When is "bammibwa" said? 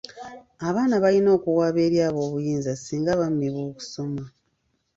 3.19-3.61